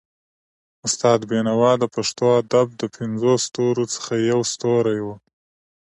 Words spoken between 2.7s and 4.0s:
د پنځو ستورو